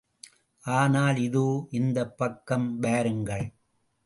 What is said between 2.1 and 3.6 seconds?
பக்கம் வாருங்கள்.